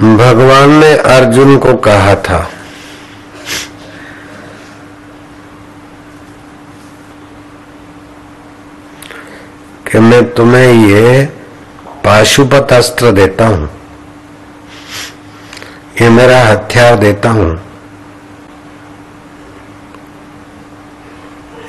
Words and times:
भगवान 0.00 0.70
ने 0.70 0.96
अर्जुन 0.96 1.56
को 1.58 1.74
कहा 1.76 2.14
था। 2.14 2.38
कि 9.90 9.98
मैं 9.98 10.22
तुम्हें 10.34 10.72
ये 10.88 11.24
पाशुपत 12.04 12.72
अस्त्र 12.72 13.12
देता 13.12 13.46
हूँ। 13.46 13.68
ये 16.02 16.08
मेरा 16.08 16.42
हथियार 16.42 16.96
देता 16.96 17.30
हूँ। 17.30 17.50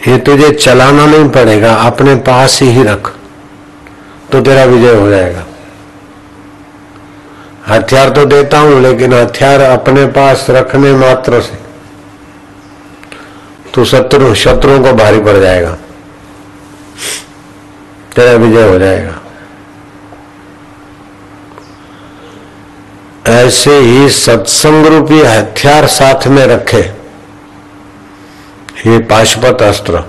ये 0.08 0.18
तुझे 0.18 0.52
चलाना 0.52 1.06
नहीं 1.06 1.30
पड़ेगा, 1.30 1.76
अपने 1.76 2.16
पास 2.16 2.60
ही 2.62 2.84
रख 2.84 3.16
तो 4.32 4.42
तेरा 4.42 4.64
विजय 4.64 4.96
हो 4.96 5.10
जाएगा। 5.10 5.46
हथियार 7.72 8.10
तो 8.10 8.26
देता 8.26 8.60
हूँ, 8.60 8.82
लेकिन 8.82 9.14
हथियार 9.14 9.62
अपने 9.62 10.06
पास 10.12 10.46
रखने 10.50 10.94
मात्र 10.94 11.42
से 11.42 11.60
तो 13.74 13.86
शत्रु, 13.86 14.34
शत्रुओं 14.36 14.84
को 14.84 14.94
भारी 14.94 15.20
पड़ 15.20 15.38
जाएगा। 15.38 15.78
तेरा 18.16 18.32
विजय 18.34 18.70
हो 18.70 18.80
जाएगा। 18.80 19.18
ऐसे 23.32 23.78
ही 23.80 24.10
सत्संग 24.10 24.86
रूपी 24.86 25.20
हथियार 25.22 25.88
साथ 25.88 26.28
में 26.28 26.46
रखे। 26.48 26.82
ये 28.88 28.98
पाशुपत 29.00 29.62
अस्त्र। 29.62 30.04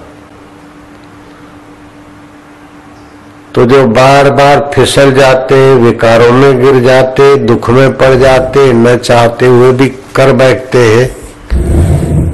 तो 3.54 3.64
जो 3.66 3.86
बार 3.88 4.30
बार 4.30 4.70
फिसल 4.74 5.12
जाते, 5.14 5.56
विकारों 5.76 6.30
में 6.32 6.60
गिर 6.60 6.80
जाते, 6.82 7.34
दुख 7.38 7.68
में 7.70 7.96
पड़ 7.98 8.14
जाते, 8.16 8.72
न 8.74 8.96
चाहते 8.98 9.46
हुए 9.46 9.72
भी 9.72 9.88
कर 10.16 10.32
बैठते 10.32 10.78
हैं, 10.86 11.04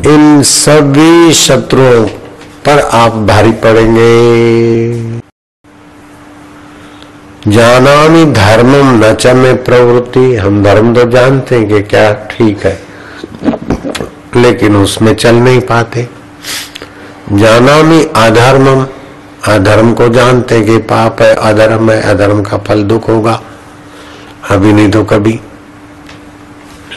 इन 0.07 0.43
सभी 0.45 1.33
शत्रुओं 1.35 2.05
पर 2.67 2.81
आप 2.95 3.15
भारी 3.29 3.53
पड़ेंगे। 3.65 4.11
जानामी 7.49 8.25
धर्मम 8.33 8.93
न 8.97 9.13
च 9.15 9.27
में 9.37 9.65
प्रवृत्ति, 9.65 10.35
हम 10.37 10.63
धर्म 10.65 10.95
तो 10.95 11.09
जानते 11.11 11.57
हैं 11.57 11.69
कि 11.69 11.83
क्या 11.85 12.13
ठीक 12.31 12.67
है, 12.67 12.79
लेकिन 14.37 14.77
उसमें 14.77 15.15
चल 15.15 15.35
नहीं 15.37 15.61
पाते। 15.63 16.09
जानामी 17.33 18.03
अधर्मम 18.17 18.87
अधर्म 19.47 19.95
को 19.95 20.09
जानते 20.09 20.63
कि 20.63 20.79
पाप 20.79 21.23
है, 21.23 21.35
अधर्म 21.35 21.91
है, 21.91 22.03
अधर्म 22.03 22.43
का 22.43 22.59
फल 22.59 22.83
दुख 22.83 23.09
होगा। 23.09 23.43
अभी 24.51 24.73
नहीं 24.73 24.91
तो 24.91 25.05
कभी। 25.05 25.41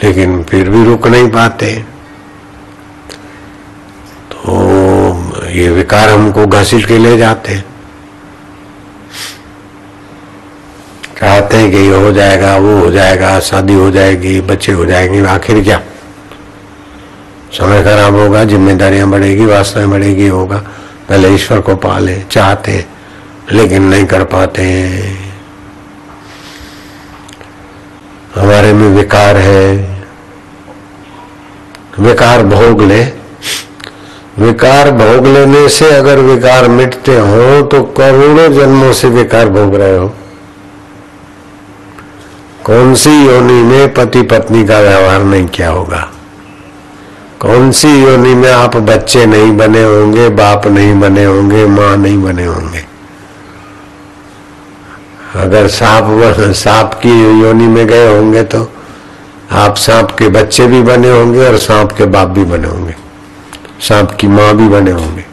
लेकिन 0.04 0.42
फिर 0.42 0.70
भी 0.70 0.84
रुक 0.84 1.06
नहीं 1.06 1.30
पाते। 1.30 1.84
तो 4.32 4.52
ये 5.48 5.70
विकार 5.70 6.08
हमको 6.08 6.46
घसीट 6.46 6.86
के 6.86 6.98
ले 6.98 7.18
जाते 7.18 7.52
हैं। 7.52 7.64
चाहते 11.20 11.56
हैं 11.56 11.70
कि 11.70 11.76
ये 11.76 11.94
हो 11.94 12.12
जाएगा, 12.12 12.56
वो 12.56 12.78
हो 12.78 12.90
जाएगा, 12.90 13.40
शादी 13.40 13.74
हो 13.74 13.90
जाएगी, 13.90 14.40
बच्चे 14.40 14.72
हो 14.72 14.84
जाएँगे, 14.84 15.26
आखिर 15.26 15.64
क्या? 15.64 15.80
समय 17.52 17.82
खराब 17.82 18.14
होगा, 18.14 18.44
जिम्मेदारियाँ 18.44 19.08
बढ़ेगी, 19.08 19.46
वासनाएँ 19.46 19.88
बढ़ेगी, 19.88 20.26
होगा। 20.26 20.64
पहले 21.12 21.28
ईश्वर 21.28 21.60
को 21.60 21.74
पाले, 21.76 22.22
चाहते, 22.30 22.84
लेकिन 23.52 23.82
नहीं 23.82 24.04
कर 24.06 24.24
पाते 24.24 24.62
हमारे 28.34 28.72
में 28.72 28.88
विकार 28.88 29.36
है। 29.36 30.00
विकार 32.00 32.42
भोग 32.42 32.82
ले। 32.82 33.02
विकार 34.38 34.90
भोग 34.90 35.26
लेने 35.26 35.68
से 35.68 35.90
अगर 35.90 36.18
विकार 36.18 36.68
मिटते 36.68 37.18
हो 37.18 37.62
तो 37.62 37.82
करोड़ों 37.82 38.52
जन्मों 38.52 38.92
से 38.92 39.08
विकार 39.08 39.48
भोग 39.48 39.74
रहे 39.74 39.96
हो। 39.96 40.08
कौन 42.64 42.94
सी 42.94 43.26
योनि 43.26 43.62
में 43.62 43.94
पति 43.94 44.22
पत्नी 44.22 44.66
का 44.66 44.80
व्यवहार 44.80 45.22
नहीं 45.22 45.46
किया 45.46 45.70
होगा? 45.70 46.10
कौन 47.42 47.70
सी 47.72 47.88
योनि 48.02 48.34
में 48.34 48.50
आप 48.50 48.76
बच्चे 48.78 49.24
नहीं 49.26 49.56
बने 49.56 49.82
होंगे, 49.82 50.28
बाप 50.28 50.66
नहीं 50.66 51.00
बने 51.00 51.24
होंगे, 51.24 51.64
माँ 51.66 51.96
नहीं 51.96 52.22
बने 52.22 52.44
होंगे? 52.44 52.84
अगर 55.34 55.66
सांप 55.68 56.52
सांप 56.56 56.94
की 57.02 57.10
योनि 57.40 57.66
में 57.66 57.86
गए 57.86 58.06
होंगे 58.08 58.42
तो 58.44 58.62
आप 59.52 59.76
सांप 59.76 60.10
के 60.10 60.28
बच्चे 60.28 60.66
भी 60.66 60.82
बने 60.82 61.10
होंगे 61.10 61.46
और 61.46 61.58
सांप 61.58 61.92
के 61.92 62.04
बाप 62.06 62.28
भी 62.28 62.44
बने 62.44 62.68
होंगे। 62.68 62.94
सांप 63.80 64.16
की 64.20 64.26
माँ 64.28 64.52
भी 64.54 64.68
बने 64.68 64.90
होंगे। 64.90 65.24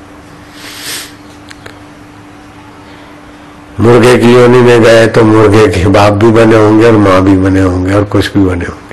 मुर्गे 3.79 4.17
की 4.17 4.33
योनि 4.33 4.61
में 4.61 4.81
गए 4.83 5.07
तो 5.07 5.23
मुर्गे 5.23 5.67
के 5.67 5.87
बाप 5.89 6.13
भी 6.13 6.31
बने 6.31 6.57
होंगे 6.57 6.85
और 6.85 6.97
माँ 6.97 7.21
भी 7.21 7.37
बने 7.37 7.61
होंगे 7.61 7.93
और 7.93 8.03
कुछ 8.03 8.33
भी 8.33 8.45
बने 8.45 8.65
होंगे। 8.65 8.88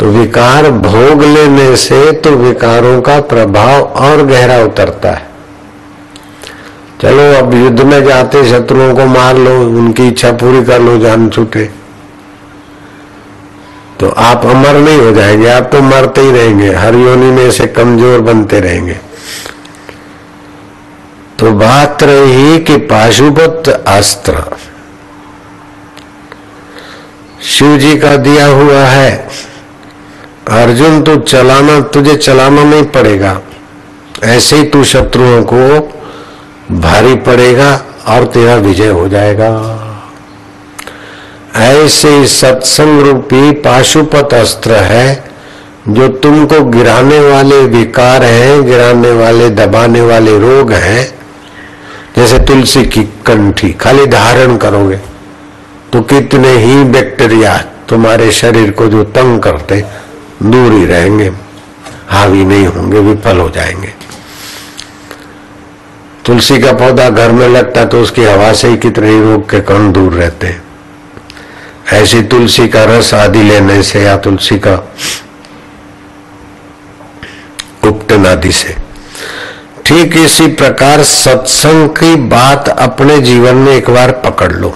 तो 0.00 0.06
विकार 0.06 0.70
भोग 0.70 1.22
लेने 1.22 1.76
से 1.76 2.12
तो 2.12 2.30
विकारों 2.30 3.00
का 3.02 3.20
प्रभाव 3.20 3.82
और 3.82 4.26
गहरा 4.26 4.58
उतरता 4.58 5.10
है। 5.10 5.28
चलो, 7.00 7.38
अब 7.38 7.54
युद्ध 7.54 7.80
में 7.80 8.04
जाते, 8.04 8.50
शत्रुओं 8.50 8.94
को 8.94 9.06
मार 9.06 9.36
लो, 9.36 9.60
उनकी 9.60 10.08
इच्छा 10.08 10.32
पूरी 10.32 10.64
कर 10.64 10.80
लो, 10.80 10.98
जान 10.98 11.28
छूटे। 11.28 11.70
तो 14.00 14.08
आप 14.08 14.46
अमर 14.46 14.74
नहीं 14.74 14.98
हो 14.98 15.12
जाएँगे, 15.12 15.48
आप 15.48 15.68
तो 15.72 15.80
मरते 15.82 16.20
ही 16.20 16.32
रहेंगे, 16.32 16.74
हर 16.74 16.94
योनि 16.94 17.30
में 17.30 17.50
से 17.50 17.66
कमज़ोर 17.66 18.20
बनते 18.20 18.60
रहेंगे। 18.60 18.96
तो 21.38 21.52
बात 21.52 22.02
रही 22.02 22.58
कि 22.58 22.76
पाशुपत 22.76 23.84
अस्त्र। 23.88 24.44
शिव 27.42 27.76
जी 27.76 27.96
का 27.96 28.16
दिया 28.16 28.46
हुआ 28.46 28.84
है 28.84 29.28
अर्जुन 30.48 31.02
तो 31.02 31.16
चलाना, 31.16 31.80
तुझे 31.80 32.14
चलाना 32.16 32.62
नहीं 32.64 32.84
पड़ेगा। 32.84 33.40
ऐसे 34.24 34.56
ही 34.56 34.64
तू 34.64 34.82
शत्रुओं 34.84 35.42
को 35.44 35.92
भारी 36.72 37.14
पड़ेगा 37.22 37.70
और 38.08 38.24
तेरा 38.26 38.54
विजय 38.56 38.88
हो 38.88 39.08
जाएगा। 39.08 39.50
ऐसे 41.56 42.26
सत्संग 42.26 43.00
रूपी 43.00 43.50
पाशुपत 43.60 44.34
अस्त्र 44.34 44.74
है, 44.74 45.24
जो 45.88 46.08
तुमको 46.08 46.60
गिराने 46.66 47.18
वाले 47.20 47.60
विकार 47.68 48.22
हैं, 48.22 48.64
गिराने 48.66 49.10
वाले, 49.12 49.50
दबाने 49.50 50.00
वाले 50.00 50.38
रोग 50.38 50.72
हैं। 50.72 51.12
जैसे 52.16 52.38
तुलसी 52.38 52.84
की 52.84 53.02
कंठी, 53.26 53.72
खाली 53.72 54.06
धारण 54.06 54.56
करोगे 54.56 54.96
तो 55.92 56.00
कितने 56.02 56.52
ही 56.54 56.82
बैक्टीरिया 56.84 57.56
तुम्हारे 57.88 58.30
शरीर 58.32 58.70
को 58.70 58.86
जो 58.86 59.02
तंग 59.04 59.40
करते 59.40 59.84
दूर 60.44 60.72
ही 60.72 60.84
रहेंगे, 60.86 61.30
हावी 62.08 62.44
नहीं 62.44 62.66
होंगे, 62.66 62.98
विफल 62.98 63.38
हो 63.38 63.48
जाएँगे। 63.50 63.92
तुलसी 66.26 66.58
का 66.58 66.72
पौधा 66.72 67.08
घर 67.10 67.32
में 67.32 67.48
लगता 67.48 67.84
तो 67.84 68.00
उसकी 68.00 68.24
हवा 68.24 68.52
से 68.52 68.68
ही 68.68 68.76
कितने 68.76 69.10
रोग 69.20 69.50
के 69.50 69.60
कण 69.60 69.92
दूर 69.92 70.12
रहते 70.12 70.46
हैं। 70.46 70.62
ऐसी 71.92 72.22
तुलसी 72.22 72.68
का 72.68 72.84
रस 72.84 73.14
आदि 73.14 73.42
लेने 73.42 73.82
से 73.82 74.02
या 74.02 74.16
तुलसी 74.16 74.58
का 74.58 74.74
उपटन 77.84 78.26
आदि 78.26 78.52
से। 78.52 78.76
ठीक 79.86 80.16
इसी 80.16 80.46
प्रकार 80.46 81.02
सत्संग 81.02 81.88
की 81.88 82.14
बात 82.16 82.68
अपने 82.68 83.18
जीवन 83.20 83.54
में 83.54 83.72
एक 83.72 83.90
बार 83.90 84.12
पकड़ 84.24 84.52
लो। 84.52 84.74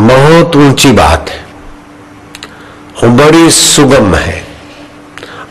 बहुत 0.00 0.56
ऊँची 0.56 0.92
बात 0.92 1.30
है। 1.30 1.45
और 2.96 3.08
बड़ी 3.10 3.50
सुगम 3.52 4.14
है। 4.14 4.44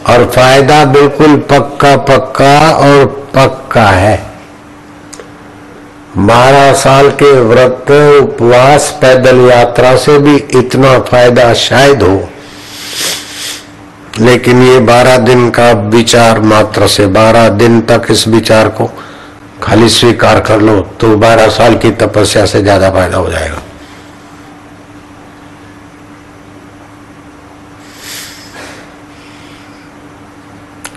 और 0.09 0.25
फ़ायदा 0.27 0.83
बिल्कुल 0.87 1.35
पक्का 1.51 1.95
पक्का 2.05 2.71
और 2.71 3.05
पक्का 3.35 3.85
है। 3.85 4.17
बारह 6.17 6.71
साल 6.73 7.09
के 7.13 7.31
व्रत, 7.41 7.91
उपवास, 8.21 8.89
पैदल 9.01 9.39
यात्रा 9.41 9.95
से 9.97 10.17
भी 10.19 10.35
इतना 10.55 10.97
फ़ायदा 11.01 11.53
शायद 11.61 12.03
हो। 12.03 12.17
लेकिन 14.19 14.61
ये 14.63 14.79
बारह 14.81 15.17
दिन 15.19 15.49
का 15.49 15.71
विचार 15.71 16.39
मात्र 16.41 16.87
से, 16.87 17.07
बारह 17.07 17.49
दिन 17.55 17.81
तक 17.83 18.07
इस 18.11 18.27
विचार 18.27 18.69
को 18.69 18.89
खाली 19.63 19.89
स्वीकार 19.89 20.39
कर 20.41 20.61
लो 20.61 20.79
तो 21.01 21.15
बारह 21.17 21.49
साल 21.49 21.75
की 21.75 21.91
तपस्या 21.97 22.45
से 22.45 22.61
ज़्यादा 22.61 22.89
फ़ायदा 22.91 23.17
हो 23.17 23.29
जाएगा। 23.29 23.61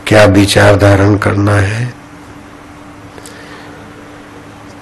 क्या 0.09 0.25
विचार 0.25 0.77
धारण 0.77 1.17
करना 1.17 1.55
है? 1.55 1.95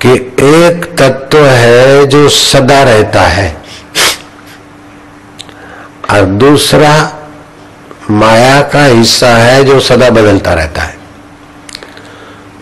कि 0.01 0.13
एक 0.43 0.97
तत्व 0.99 1.47
है 1.47 2.07
जो 2.07 2.29
सदा 2.29 2.83
रहता 2.83 3.23
है 3.23 3.63
और 6.11 6.25
दूसरा 6.25 7.13
माया 8.11 8.63
का 8.63 8.85
हिस्सा 8.85 9.29
है 9.29 9.65
जो 9.65 9.81
सदा 9.81 10.11
बदलता 10.11 10.55
रहता 10.55 10.83
है। 10.83 10.97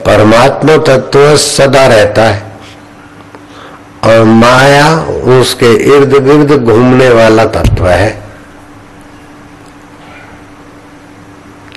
परमात्मा 0.07 0.77
तत्व 0.77 1.37
सदा 1.37 1.87
रहता 1.87 2.23
है 2.23 2.53
और 4.05 4.25
माया 4.25 4.99
उसके 5.41 5.97
इर्द 5.97 6.13
गिर्द 6.25 6.65
घूमने 6.65 7.11
वाला 7.11 7.45
तत्व 7.45 7.89
है। 7.89 8.24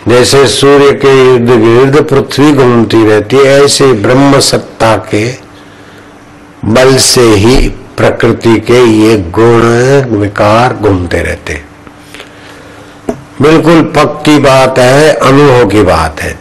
जैसे 0.08 0.46
सूर्य 0.48 0.92
के 0.96 1.12
इर्द 1.36 1.50
गिर्द 1.62 2.02
पृथ्वी 2.10 2.52
घूमती 2.54 3.04
रहती 3.06 3.38
है, 3.38 3.64
ऐसे 3.64 3.92
ब्रह्म 3.94 4.40
सत्ता 4.40 4.96
के 5.14 5.26
बल 6.66 6.96
से 6.98 7.22
ही 7.22 7.70
प्रकृति 7.98 8.60
के 8.60 8.84
ये 8.84 9.18
गुण 9.32 9.62
विकार 10.20 10.74
घूमते 10.74 11.22
रहते 11.22 11.62
बिल्कुल 13.42 13.82
पक्की 13.98 14.38
बात 14.40 14.80
है, 14.80 15.14
अनुभव 15.14 15.68
की 15.70 15.82
बात 15.84 16.22
है। 16.22 16.32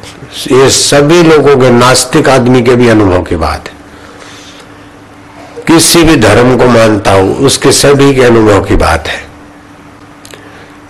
ये 0.52 0.68
सभी 0.70 1.22
लोगों 1.22 1.56
के, 1.56 1.70
नास्तिक 1.70 2.28
आदमी 2.28 2.62
के 2.62 2.74
भी 2.74 2.88
अनुभव 2.88 3.22
की 3.22 3.36
बात 3.36 3.68
है। 3.68 3.74
किसी 5.66 6.02
भी 6.02 6.16
धर्म 6.16 6.56
को 6.58 6.66
मानता 6.66 7.12
हूँ, 7.12 7.36
उसके 7.46 7.72
सभी 7.72 8.14
के 8.14 8.22
अनुभव 8.22 8.64
की 8.64 8.76
बात 8.76 9.08
है 9.08 9.20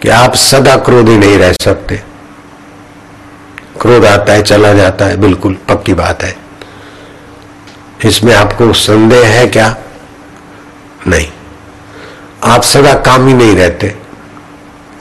कि 0.02 0.08
आप 0.08 0.34
सदा 0.34 0.76
क्रोधी 0.76 1.16
नहीं 1.16 1.38
रह 1.38 1.52
सकते। 1.62 2.00
क्रोध 3.86 4.04
आता 4.04 4.32
है, 4.32 4.42
चला 4.42 4.72
जाता 4.72 5.04
है, 5.04 5.16
बिल्कुल 5.16 5.56
पक्की 5.68 5.94
बात 5.94 6.22
है। 6.22 6.36
इसमें 8.04 8.34
आपको 8.34 8.72
संदेह 8.72 9.28
है 9.28 9.46
क्या? 9.46 9.76
नहीं। 11.06 11.26
आप 12.44 12.62
सदा 12.62 12.94
काम 12.94 13.26
ही 13.26 13.34
नहीं 13.34 13.56
रहते। 13.56 13.88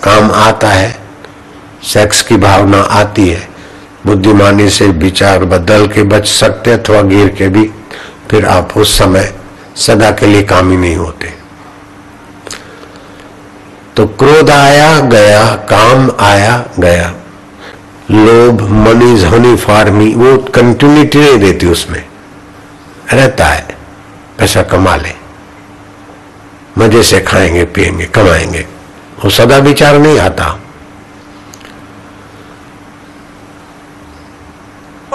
काम 0.04 0.32
आता 0.32 0.70
है, 0.70 1.00
सेक्स 1.84 2.22
की 2.22 2.38
भावना 2.38 2.82
आती 2.82 3.30
है। 3.30 3.50
बुद्धिमानी 4.06 4.70
से 4.70 4.88
विचार 4.88 5.46
बदल 5.46 5.88
के 5.88 6.04
बच 6.04 6.28
सकते 6.28 6.72
अथवा 6.72 7.02
गिर 7.02 7.28
के 7.28 7.48
भी। 7.48 7.72
फिर 8.32 8.46
आप 8.46 8.74
उस 8.78 8.98
समय 8.98 9.36
सदा 9.76 10.12
के 10.12 10.26
लिए 10.28 10.44
काम 10.44 10.72
ही 10.72 10.78
नहीं 10.78 10.96
होते। 10.96 11.34
तो 13.98 14.08
क्रोध 14.08 14.50
आया, 14.50 15.00
गया, 15.00 15.56
काम 15.56 16.12
आया, 16.20 16.66
गया। 16.80 17.14
लोभ 18.12 18.62
मनी 18.62 19.24
हनी 19.24 19.56
फार्मी, 19.56 20.16
वो 20.16 20.38
कंटिन्यूटी 20.38 21.20
नहीं 21.20 21.40
देती 21.40 21.66
उसमें। 21.66 22.06
रहता 23.14 23.46
है, 23.46 23.78
पैसा 24.40 24.64
कमा 24.64 24.96
ले। 24.96 25.14
मज़े 26.78 27.04
से 27.04 27.20
खाएँगे 27.20 27.66
पिएँगे 27.66 28.06
कमाएँगे। 28.06 28.68
वो 29.24 29.30
सदा 29.30 29.58
विचार 29.58 29.98
नहीं 29.98 30.20
आता। 30.20 30.60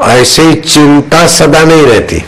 ऐसे 0.03 0.43
ही 0.43 0.55
चिंता 0.55 1.27
सदा 1.27 1.65
नहीं 1.65 1.83
रहती। 1.83 2.25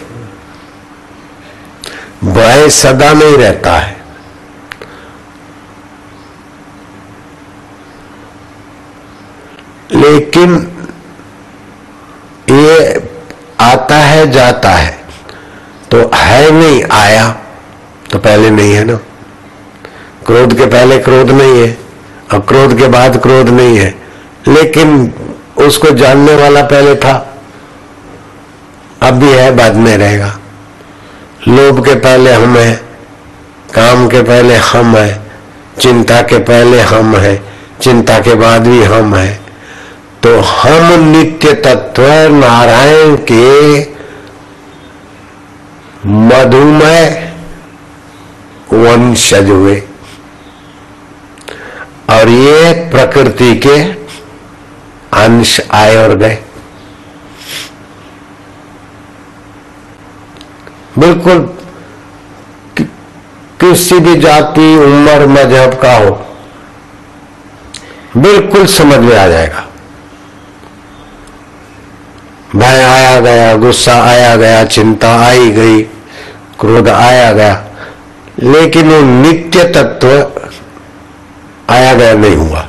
भय 2.25 2.71
सदा 2.71 3.13
नहीं 3.13 3.37
रहता 3.37 3.79
है। 3.79 4.02
लेकिन 9.95 10.69
ये 12.51 13.03
आता 13.61 13.97
है, 13.97 14.31
जाता 14.31 14.71
है। 14.71 15.03
तो 15.91 16.11
है 16.15 16.51
नहीं, 16.51 16.85
आया 16.85 17.37
तो 18.11 18.19
पहले 18.19 18.51
नहीं 18.51 18.73
है 18.73 18.85
ना। 18.85 18.95
क्रोध 20.27 20.57
के 20.57 20.67
पहले 20.67 20.99
क्रोध 20.99 21.31
नहीं 21.31 21.67
है, 21.67 21.79
और 22.33 22.41
क्रोध 22.41 22.79
के 22.79 22.89
बाद 22.89 23.23
क्रोध 23.23 23.49
नहीं 23.49 23.79
है। 23.79 23.95
लेकिन 24.49 25.15
उसको 25.57 25.91
जानने 25.91 26.35
वाला 26.35 26.63
पहले 26.63 26.95
था, 26.95 27.41
अब 29.03 29.15
भी 29.15 29.33
है, 29.33 29.57
बाद 29.57 29.75
में 29.75 29.97
रहेगा। 29.97 30.39
लोभ 31.49 31.85
के 31.85 31.95
पहले 31.95 32.33
हम 32.33 32.57
है, 32.57 32.77
काम 33.75 34.09
के 34.09 34.23
पहले 34.23 34.57
हम 34.57 34.97
है, 34.97 35.31
चिंता 35.81 36.23
के 36.23 36.39
पहले 36.39 36.81
हम 36.81 37.17
है, 37.17 37.43
चिंता 37.81 38.19
के 38.19 38.35
बाद 38.35 38.67
भी 38.67 38.85
हम 38.85 39.17
है। 39.17 39.42
तो 40.23 40.41
हम 40.41 41.03
नित्य 41.03 41.53
तत्व 41.65 42.03
नारायण 42.35 43.17
के 43.31 43.81
मधुमय 46.07 47.07
वंशज 48.73 49.51
हुए। 49.51 49.83
और 52.11 52.29
ये 52.29 52.73
प्रकृति 52.91 53.55
के 53.67 53.77
अंश 55.17 55.61
आए 55.71 55.97
और 55.97 56.15
गए। 56.17 56.39
बिल्कुल 60.99 61.39
कि, 62.77 62.85
किसी 63.61 63.99
भी 63.99 64.17
जाति 64.21 64.75
उम्र 64.77 65.27
मज़हब 65.27 65.75
का 65.75 65.97
हो 65.97 66.11
बिल्कुल 68.17 68.67
समझ 68.69 68.99
में 68.99 69.17
आ 69.19 69.27
जाएगा। 69.27 69.67
भय 72.57 72.83
आया 72.83 73.21
गया, 73.21 73.57
गुस्सा 73.57 74.03
आया 74.03 74.37
गया, 74.37 74.65
चिंता 74.65 75.27
आई 75.27 75.51
गई, 75.51 75.83
क्रोध 76.61 76.89
आया 76.89 77.33
गया, 77.33 77.65
लेकिन 78.43 78.91
वो 78.91 79.01
नित्य 79.01 79.65
तत्व 79.65 80.31
आया 81.71 81.95
गया 81.95 82.15
नहीं 82.15 82.37
हुआ। 82.37 82.69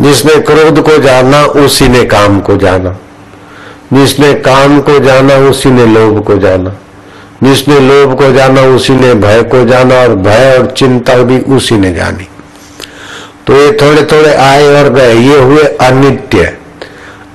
जिसने 0.00 0.34
क्रोध 0.34 0.82
को 0.82 0.98
जाना, 0.98 1.44
उसी 1.44 1.88
ने 1.88 2.04
काम 2.04 2.40
को 2.40 2.56
जाना। 2.56 2.98
जिसने 3.92 4.34
काम 4.34 4.80
को 4.80 4.98
जाना, 4.98 5.34
उसी 5.34 5.70
ने 5.70 5.86
लोभ 5.86 6.24
को 6.24 6.38
जाना। 6.38 6.76
जिसने 7.42 7.80
लोभ 7.80 8.18
को 8.18 8.32
जाना, 8.32 8.60
उसी 8.60 8.92
ने 8.92 9.14
भय 9.14 9.42
को 9.42 9.64
जाना, 9.64 9.94
और 9.94 10.14
भय 10.14 10.58
और 10.58 10.70
चिंता 10.70 11.16
भी 11.16 11.38
उसी 11.38 11.74
ने 11.74 11.92
जानी। 11.94 12.28
तो 13.46 13.56
ये 13.56 13.78
थोड़े 13.82 14.02
थोड़े 14.02 14.34
आए 14.34 14.82
और 14.82 14.90
गए, 14.90 15.14
ये 15.14 15.38
हुए 15.38 15.64
अनित्य। 15.64 16.63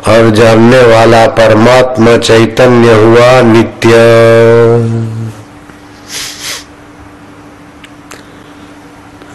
और 0.08 0.30
जानने 0.30 0.82
वाला 0.86 1.26
परमात्मा 1.38 2.16
चैतन्य 2.18 2.94
हुआ 2.94 3.42
नित्य। 3.42 3.90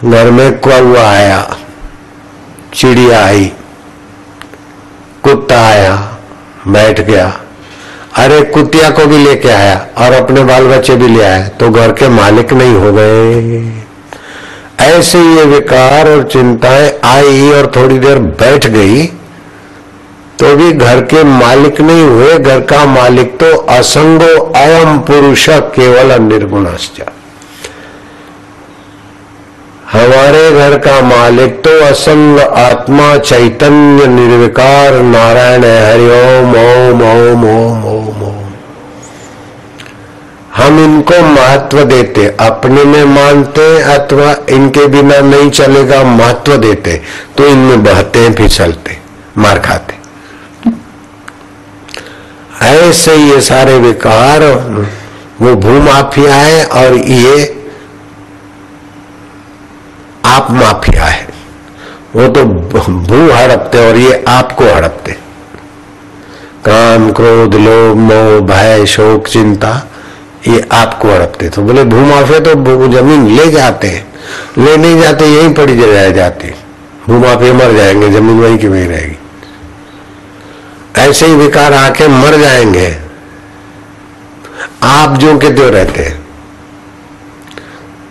घर 0.03 0.29
में 0.31 0.59
कौआ 0.59 1.01
आया, 1.01 1.39
चिड़िया 2.73 3.23
आई, 3.25 3.51
कुत्ता 5.23 5.61
आया, 5.61 5.95
बैठ 6.67 6.99
गया। 7.01 7.27
अरे 8.17 8.41
कुतिया 8.51 8.89
को 8.89 9.05
भी 9.05 9.17
लेके 9.17 9.49
आया 9.49 9.75
और 9.97 10.13
अपने 10.13 10.43
बाल 10.43 10.67
बच्चे 10.67 10.95
भी 10.95 11.07
ले 11.07 11.23
आया 11.23 11.47
तो 11.49 11.69
घर 11.69 11.91
के 11.91 12.09
मालिक 12.09 12.53
नहीं 12.53 12.75
हो 12.75 12.91
गए। 12.93 13.83
ऐसे 14.81 15.19
ये 15.19 15.43
विकार 15.45 16.09
और 16.09 16.23
चिंताएँ 16.23 16.91
आई 17.05 17.51
और 17.51 17.71
थोड़ी 17.75 17.99
देर 17.99 18.19
बैठ 18.39 18.67
गई। 18.67 19.05
तो 20.39 20.55
भी 20.55 20.71
घर 20.71 21.01
के 21.03 21.23
मालिक 21.23 21.79
नहीं 21.81 22.03
हुए, 22.03 22.37
घर 22.39 22.59
का 22.61 22.83
मालिक 22.85 23.37
तो 23.39 23.51
असंगो 23.71 24.33
अयम 24.55 24.97
पुरुष 25.07 25.45
केवल 25.75 26.11
निर्गुणश्च। 26.23 27.01
हमारे 29.91 30.49
घर 30.51 30.77
का 30.79 30.99
मालिक 31.03 31.59
तो 31.63 31.79
असंग 31.85 32.39
आत्मा 32.39 33.15
चैतन्य 33.19 34.07
निर्विकार, 34.09 34.99
नारायण 35.03 35.63
है 35.63 35.77
हरिओम 35.85 36.55
ओम 36.55 37.01
ओम 37.03 37.45
ओम 37.45 37.85
ओम 37.87 38.23
ओम 38.23 38.43
हम 40.55 40.83
इनको 40.83 41.21
महत्व 41.23 41.83
देते, 41.85 42.25
अपने 42.41 42.83
में 42.83 43.03
मानते 43.05 43.67
अथवा 43.93 44.35
इनके 44.49 44.85
बिना 44.89 45.19
नहीं 45.23 45.49
चलेगा, 45.51 46.03
महत्व 46.05 46.57
देते 46.57 47.01
तो 47.37 47.47
इनमें 47.47 47.83
बहते 47.83 48.29
फिसलते, 48.33 48.97
मार 49.37 49.59
खाते। 49.59 49.94
ऐसे 52.61 53.15
ये 53.15 53.41
सारे 53.41 53.77
विकार 53.79 54.43
वो 55.41 55.55
भूमाफिया 55.55 56.35
है 56.35 56.65
और 56.65 56.95
ये 56.95 57.65
आप 60.25 60.51
माफिया 60.51 61.05
है। 61.05 61.27
वो 62.15 62.27
तो 62.27 62.45
भू 62.45 63.31
हड़पते 63.31 63.89
और 63.89 63.95
ये 63.95 64.25
आपको 64.27 64.63
हड़पते। 64.65 65.11
काम, 66.67 67.11
क्रोध, 67.11 67.55
लोभ, 67.55 67.97
मोह, 67.97 68.39
भय, 68.39 68.85
शोक, 68.85 69.27
चिंता, 69.27 69.87
ये 70.47 70.65
आपको 70.71 71.07
हड़पते। 71.07 71.49
तो 71.49 71.61
बोले, 71.61 71.83
भूमाफिया 71.83 72.39
तो 72.39 72.55
ज़मीन 72.87 73.27
ले 73.27 73.51
जाते 73.51 73.87
हैं। 73.87 74.13
ले 74.57 74.77
नहीं 74.77 75.01
जाते, 75.01 75.25
यहीं 75.25 75.53
पड़ी 75.53 75.85
रह 75.85 76.09
जाती। 76.09 76.47
भूमाफिया 77.07 77.53
मर 77.53 77.73
जाएँगे, 77.73 78.09
ज़मीन 78.09 78.41
वहीं 78.41 78.57
की 78.57 78.67
वहीं 78.67 78.87
रहेगी। 78.87 79.14
ऐसे 80.97 81.27
ही 81.27 81.35
विकार 81.35 81.73
आके 81.73 82.07
मर 82.07 82.37
जाएँगे। 82.37 82.95
आप 84.83 85.17
जो 85.17 85.37
के 85.37 85.49
त्यों 85.49 85.71
रहते 85.71 86.03
हैं। 86.03 86.23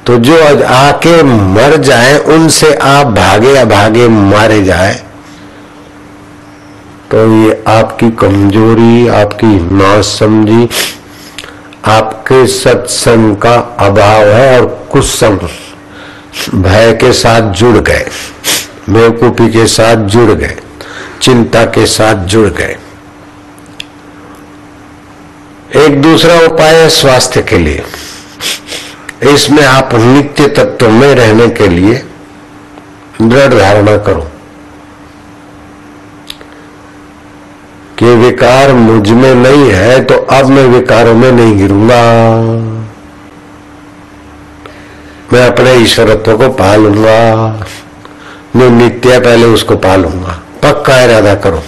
तो 0.07 0.17
जो 0.19 0.37
आके 0.67 1.23
मर 1.23 1.76
जाए, 1.76 2.19
उनसे 2.19 2.75
आप 2.75 3.07
भागे 3.09 3.53
या 3.53 3.64
भागे 3.64 4.09
मारे 4.09 4.62
जाए 4.64 4.95
तो 7.11 7.26
ये 7.37 7.62
आपकी 7.69 8.11
कमज़ोरी, 8.11 9.07
आपकी 9.09 9.47
नासमझी, 9.75 10.69
आपके 11.85 12.47
सत्संग 12.47 13.37
का 13.37 13.55
अभाव 13.81 14.26
है 14.26 14.61
और 14.61 14.67
कुसंग 14.93 15.38
भय 16.55 16.93
के 17.00 17.12
साथ 17.12 17.53
जुड़ 17.53 17.76
गए, 17.79 18.07
बेवकूफ़ी 18.91 19.49
के 19.49 19.67
साथ 19.67 20.07
जुड़ 20.07 20.31
गए। 20.31 20.57
चिंता 21.25 21.64
के 21.64 21.87
साथ 21.87 22.25
जुड़ 22.26 22.49
गए। 22.49 22.76
एक 25.76 26.00
दूसरा 26.02 26.35
उपाय 26.40 26.75
है 26.75 26.88
स्वास्थ्य 26.90 27.43
के 27.43 27.59
लिए। 27.59 27.85
इसमें 29.33 29.64
आप 29.64 29.95
नित्य 29.95 30.49
तत्व 30.49 30.90
में 30.90 31.14
रहने 31.14 31.49
के 31.50 31.69
लिए 31.69 31.95
दृढ़ 33.23 33.54
धारणा 33.54 33.97
करो 33.99 34.26
कि 37.99 38.14
विकार 38.16 38.73
मुझमें 38.73 39.35
नहीं 39.35 39.71
है 39.71 40.04
तो 40.04 40.14
अब 40.33 40.47
मैं 40.47 40.66
विकारों 40.69 41.14
में 41.14 41.31
नहीं 41.33 41.57
गिरूँगा। 41.59 42.02
मैं 45.33 45.47
अपने 45.47 45.75
ईश्वरत्व 45.75 46.37
को 46.38 46.49
पालूँगा। 46.54 47.21
मैं 48.57 48.71
नित्य 48.71 49.19
पहले 49.21 49.47
उसको 49.47 49.76
पालूँगा। 49.76 50.40
पक्का 50.64 51.00
इरादा 51.02 51.35
करो। 51.35 51.62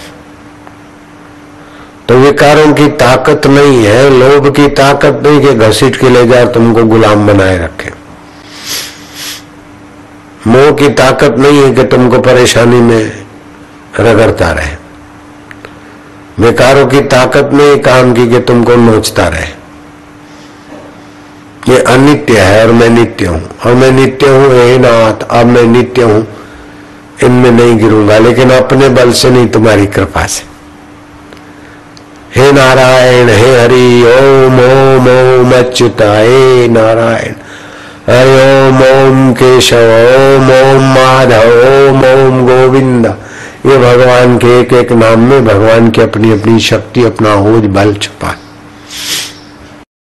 तो 2.09 2.15
विकारों 2.15 2.73
की 2.73 2.87
ताकत 2.87 3.47
नहीं 3.47 3.85
है, 3.85 4.09
लोभ 4.09 4.55
की 4.55 4.67
ताकत 4.67 5.19
नहीं 5.23 5.41
कि 5.41 5.53
घसीट 5.53 5.95
के 5.95 6.09
ले 6.09 6.27
जाए 6.27 6.45
तुमको 6.45 6.83
गुलाम 6.83 7.27
बनाए 7.27 7.57
रखे। 7.57 7.91
मोह 10.47 10.71
की 10.71 10.89
ताकत 10.89 11.35
नहीं 11.39 11.63
है 11.63 11.73
कि 11.73 11.83
तुमको 11.83 12.19
परेशानी 12.19 12.81
में 12.81 13.25
रगड़ता 13.99 14.51
रहे। 14.51 14.75
विकारों 16.39 16.87
की 16.87 17.01
ताकत 17.01 17.49
नहीं 17.53 17.77
काम 17.79 18.13
की 18.13 18.27
कि 18.29 18.39
तुमको 18.39 18.75
नोचता 18.75 19.27
रहे। 19.27 19.47
ये 21.69 21.81
अनित्य 21.83 22.39
है 22.39 22.65
और 22.67 22.71
मैं 22.71 22.89
नित्य 22.89 23.25
हूँ। 23.25 23.49
और 23.65 23.73
मैं 23.73 23.91
नित्य 23.91 24.27
हूँ, 24.27 24.49
हे 24.53 24.77
नाथ, 24.77 25.27
अब 25.29 25.45
मैं 25.45 25.63
नित्य 25.63 26.01
हूँ। 26.01 26.36
इनमें 27.23 27.51
नहीं 27.51 27.77
गिरूँगा, 27.77 28.17
लेकिन 28.17 28.49
अपने 28.49 28.89
बल 28.89 29.11
से 29.11 29.29
नहीं 29.29 29.47
तुम्हारी 29.47 29.85
कृपा 29.85 30.25
से। 30.25 30.43
हे 32.35 32.51
नारायण, 32.51 33.29
हे 33.29 33.61
हरि, 33.61 34.03
ओम 34.03 34.59
ओम 34.59 35.07
ओम 35.07 35.51
अच्युताए 35.51 36.67
नारायण। 36.67 37.33
हरि 38.09 38.35
ओम 38.41 38.81
ओम, 38.83 39.33
केशव, 39.33 39.77
ओम 39.77 40.51
ओम, 40.51 40.83
माधव, 40.83 41.49
ओम 41.49 42.03
ओम, 42.05 42.45
गोविंद। 42.47 43.05
ये 43.65 43.77
भगवान 43.77 44.37
के 44.37 44.59
एक 44.59 44.73
एक 44.73 44.91
नाम 44.91 45.19
में 45.19 45.45
भगवान 45.45 45.89
की 45.89 46.01
अपनी 46.01 46.31
अपनी 46.31 46.59
शक्ति, 46.59 47.03
अपना 47.03 47.31
होज 47.33 47.65
बल 47.65 47.93
छुपा 47.93 48.35